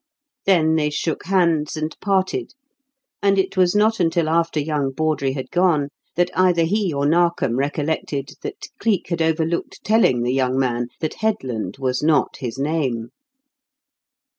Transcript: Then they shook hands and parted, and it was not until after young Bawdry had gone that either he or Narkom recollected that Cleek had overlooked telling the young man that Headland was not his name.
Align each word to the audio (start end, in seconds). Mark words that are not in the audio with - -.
Then 0.47 0.77
they 0.77 0.89
shook 0.89 1.25
hands 1.27 1.77
and 1.77 1.95
parted, 2.01 2.55
and 3.21 3.37
it 3.37 3.55
was 3.55 3.75
not 3.75 3.99
until 3.99 4.29
after 4.29 4.59
young 4.59 4.89
Bawdry 4.89 5.33
had 5.33 5.51
gone 5.51 5.89
that 6.15 6.31
either 6.35 6.63
he 6.63 6.91
or 6.91 7.05
Narkom 7.05 7.55
recollected 7.59 8.31
that 8.41 8.65
Cleek 8.79 9.09
had 9.09 9.21
overlooked 9.21 9.83
telling 9.83 10.23
the 10.23 10.33
young 10.33 10.57
man 10.57 10.87
that 11.01 11.13
Headland 11.21 11.77
was 11.77 12.01
not 12.01 12.37
his 12.37 12.57
name. 12.57 13.09